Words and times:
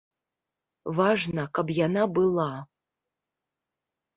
Важна, 0.99 1.43
каб 1.57 1.67
яна 1.81 2.03
была. 2.15 2.49